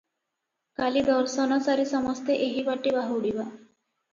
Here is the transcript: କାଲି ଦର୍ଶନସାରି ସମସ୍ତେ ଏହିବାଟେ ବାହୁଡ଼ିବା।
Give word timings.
କାଲି 0.79 1.03
ଦର୍ଶନସାରି 1.09 1.87
ସମସ୍ତେ 1.91 2.39
ଏହିବାଟେ 2.47 2.95
ବାହୁଡ଼ିବା। 2.99 3.47